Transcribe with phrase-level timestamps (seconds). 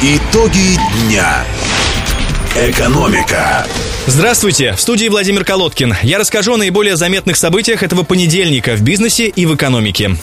[0.00, 1.44] Итоги дня.
[2.56, 3.66] Экономика.
[4.06, 5.94] Здравствуйте, в студии Владимир Колодкин.
[6.02, 10.16] Я расскажу о наиболее заметных событиях этого понедельника в бизнесе и в экономике.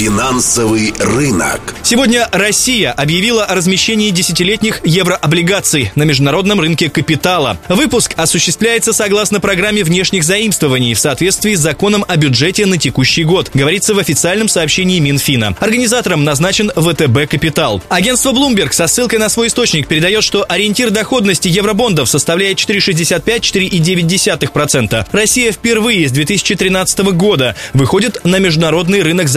[0.00, 1.60] Финансовый рынок.
[1.82, 7.58] Сегодня Россия объявила о размещении десятилетних еврооблигаций на международном рынке капитала.
[7.68, 13.50] Выпуск осуществляется согласно программе внешних заимствований в соответствии с законом о бюджете на текущий год,
[13.52, 15.54] говорится в официальном сообщении Минфина.
[15.60, 17.82] Организатором назначен ВТБ «Капитал».
[17.90, 25.08] Агентство Bloomberg со ссылкой на свой источник передает, что ориентир доходности евробондов составляет 4,65-4,9%.
[25.12, 29.28] Россия впервые с 2013 года выходит на международный рынок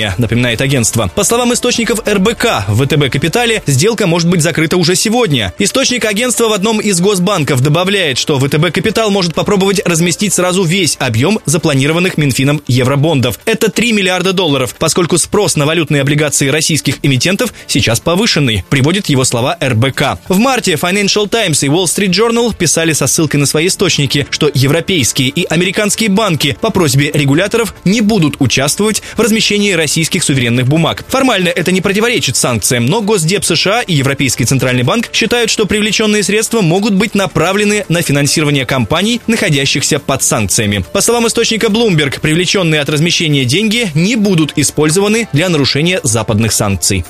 [0.00, 1.10] заимствования, напоминает агентство.
[1.14, 5.52] По словам источников РБК в ВТБ Капитале сделка может быть закрыта уже сегодня.
[5.58, 10.96] Источник агентства в одном из госбанков добавляет, что ВТБ Капитал может попробовать разместить сразу весь
[10.98, 13.38] объем запланированных Минфином евробондов.
[13.44, 19.24] Это 3 миллиарда долларов, поскольку спрос на валютные облигации российских эмитентов сейчас повышенный, приводит его
[19.24, 20.18] слова РБК.
[20.28, 24.50] В марте Financial Times и Wall Street Journal писали со ссылкой на свои источники, что
[24.52, 31.04] европейские и американские банки по просьбе регуляторов не будут участвовать в размещении российских суверенных бумаг.
[31.08, 36.22] Формально это не противоречит санкциям, но Госдеп США и Европейский Центральный банк считают, что привлеченные
[36.22, 40.84] средства могут быть направлены на финансирование компаний, находящихся под санкциями.
[40.92, 47.04] По словам источника Bloomberg, привлеченные от размещения деньги не будут использованы для нарушения западных санкций.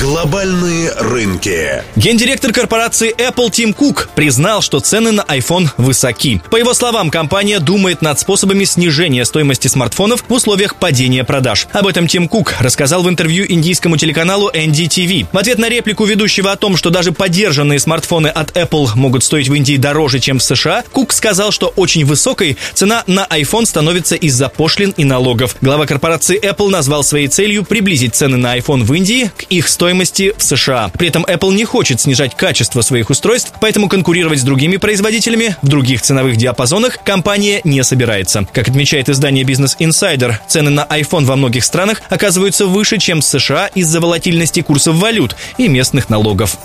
[0.00, 1.82] Глобальные рынки.
[1.94, 6.40] Гендиректор корпорации Apple Тим Кук признал, что цены на iPhone высоки.
[6.50, 11.68] По его словам, компания думает над способами снижения стоимости смартфонов в условиях падения продаж.
[11.72, 15.26] Об этом Тим Кук рассказал в интервью индийскому телеканалу NDTV.
[15.32, 19.50] В ответ на реплику ведущего о том, что даже поддержанные смартфоны от Apple могут стоить
[19.50, 24.16] в Индии дороже, чем в США, Кук сказал, что очень высокой цена на iPhone становится
[24.16, 25.56] из-за пошлин и налогов.
[25.60, 29.89] Глава корпорации Apple назвал своей целью приблизить цены на iPhone в Индии к их стоимости
[29.92, 30.90] в США.
[30.96, 35.68] При этом Apple не хочет снижать качество своих устройств, поэтому конкурировать с другими производителями в
[35.68, 38.46] других ценовых диапазонах компания не собирается.
[38.52, 43.24] Как отмечает издание Business Insider, цены на iPhone во многих странах оказываются выше, чем в
[43.24, 46.56] США из-за волатильности курсов валют и местных налогов.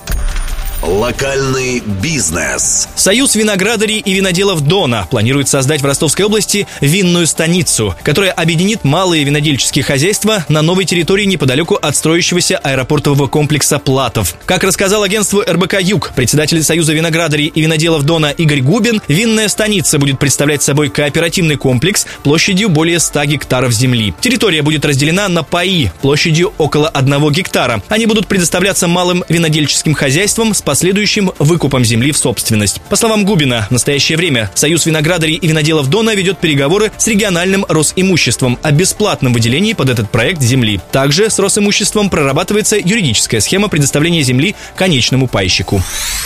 [0.87, 2.87] Локальный бизнес.
[2.95, 9.23] Союз виноградарей и виноделов Дона планирует создать в Ростовской области винную станицу, которая объединит малые
[9.23, 14.35] винодельческие хозяйства на новой территории неподалеку от строящегося аэропортового комплекса Платов.
[14.45, 19.97] Как рассказал агентству РБК «Юг», председатель Союза виноградарей и виноделов Дона Игорь Губин, винная станица
[19.97, 24.13] будет представлять собой кооперативный комплекс площадью более 100 гектаров земли.
[24.21, 27.81] Территория будет разделена на паи площадью около 1 гектара.
[27.89, 32.81] Они будут предоставляться малым винодельческим хозяйствам с последующим выкупом земли в собственность.
[32.89, 37.65] По словам Губина, в настоящее время Союз виноградарей и виноделов Дона ведет переговоры с региональным
[37.69, 40.81] Росимуществом о бесплатном выделении под этот проект земли.
[40.91, 45.81] Также с Росимуществом прорабатывается юридическая схема предоставления земли конечному пайщику.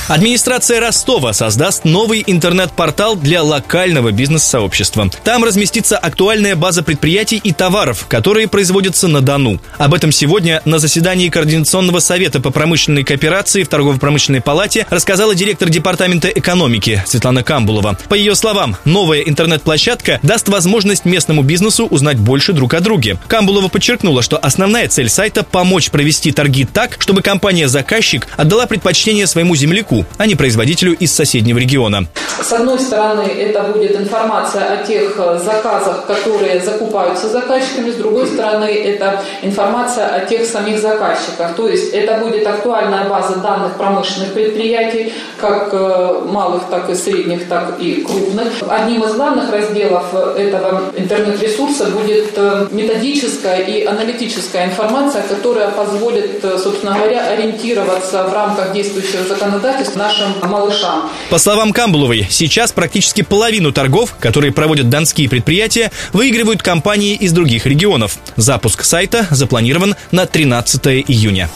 [0.09, 5.07] Администрация Ростова создаст новый интернет-портал для локального бизнес-сообщества.
[5.23, 9.61] Там разместится актуальная база предприятий и товаров, которые производятся на Дону.
[9.77, 15.69] Об этом сегодня на заседании Координационного совета по промышленной кооперации в торгово-промышленной палате рассказала директор
[15.69, 17.95] департамента экономики Светлана Камбулова.
[18.09, 23.19] По ее словам, новая интернет-площадка даст возможность местному бизнесу узнать больше друг о друге.
[23.27, 29.55] Камбулова подчеркнула, что основная цель сайта– помочь провести торги так, чтобы компания-заказчик отдала предпочтение своему
[29.55, 32.07] земляку, а не производителю из соседнего региона.
[32.41, 38.27] С одной стороны, это будет информация о тех э, заказах, которые закупаются заказчиками, с другой
[38.27, 41.55] стороны, это информация о тех самих заказчиках.
[41.55, 47.47] То есть это будет актуальная база данных промышленных предприятий, как э, малых, так и средних,
[47.47, 48.47] так и крупных.
[48.67, 56.57] Одним из главных разделов этого интернет-ресурса будет э, методическая и аналитическая информация, которая позволит, э,
[56.57, 61.09] собственно говоря, ориентироваться в рамках действующего законодательства нашим малышам.
[61.29, 67.65] По словам Камбуловой, сейчас практически половину торгов, которые проводят донские предприятия, выигрывают компании из других
[67.65, 68.17] регионов.
[68.35, 71.49] Запуск сайта запланирован на 13 июня.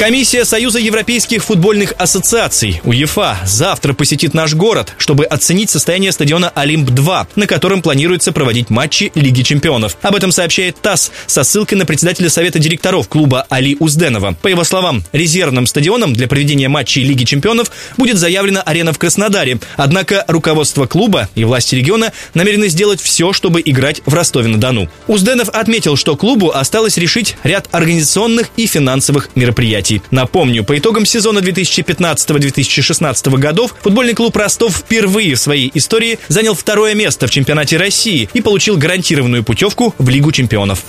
[0.00, 7.26] Комиссия Союза европейских футбольных ассоциаций УЕФА завтра посетит наш город, чтобы оценить состояние стадиона Олимп-2,
[7.36, 9.98] на котором планируется проводить матчи Лиги чемпионов.
[10.00, 14.34] Об этом сообщает ТАСС со ссылкой на председателя Совета директоров клуба Али Узденова.
[14.40, 19.58] По его словам, резервным стадионом для проведения матчей Лиги чемпионов будет заявлена арена в Краснодаре.
[19.76, 24.88] Однако руководство клуба и власти региона намерены сделать все, чтобы играть в Ростове-на-Дону.
[25.08, 30.02] Узденов отметил, что клубу осталось решить ряд организационных и финансовых мероприятий событий.
[30.10, 36.94] Напомню, по итогам сезона 2015-2016 годов футбольный клуб Ростов впервые в своей истории занял второе
[36.94, 40.84] место в чемпионате России и получил гарантированную путевку в Лигу чемпионов.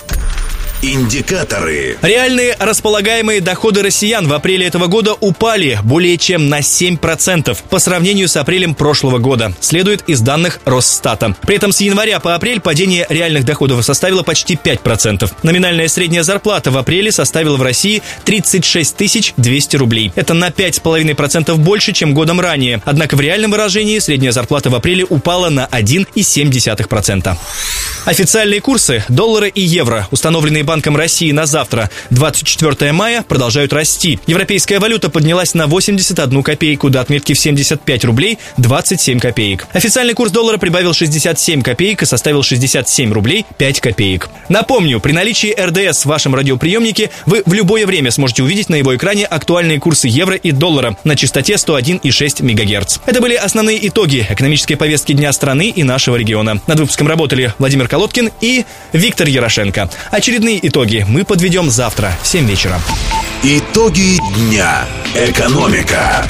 [0.84, 1.96] Индикаторы.
[2.02, 8.26] Реальные располагаемые доходы россиян в апреле этого года упали более чем на 7% по сравнению
[8.26, 11.36] с апрелем прошлого года, следует из данных Росстата.
[11.42, 15.30] При этом с января по апрель падение реальных доходов составило почти 5%.
[15.44, 20.10] Номинальная средняя зарплата в апреле составила в России 36 200 рублей.
[20.16, 22.82] Это на 5,5% больше, чем годом ранее.
[22.84, 27.36] Однако в реальном выражении средняя зарплата в апреле упала на 1,7%.
[28.04, 34.18] Официальные курсы доллара и евро, установленные Банком России на завтра, 24 мая, продолжают расти.
[34.26, 39.66] Европейская валюта поднялась на 81 копейку до отметки в 75 рублей 27 копеек.
[39.74, 44.30] Официальный курс доллара прибавил 67 копеек и составил 67 рублей 5 копеек.
[44.48, 48.96] Напомню, при наличии РДС в вашем радиоприемнике вы в любое время сможете увидеть на его
[48.96, 53.00] экране актуальные курсы евро и доллара на частоте 101,6 МГц.
[53.04, 56.62] Это были основные итоги экономической повестки дня страны и нашего региона.
[56.66, 58.64] Над выпуском работали Владимир Колодкин и
[58.94, 59.90] Виктор Ярошенко.
[60.10, 62.80] Очередные итоги мы подведем завтра в 7 вечера.
[63.42, 64.86] Итоги дня.
[65.14, 66.26] Экономика.